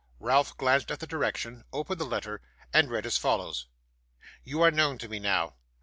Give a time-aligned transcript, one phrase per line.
[0.19, 2.41] Ralph glanced at the direction, opened the letter,
[2.73, 3.67] and read as follows:
[4.43, 5.57] 'You are known to me now.